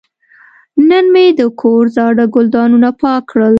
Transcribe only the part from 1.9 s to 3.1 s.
زاړه ګلدانونه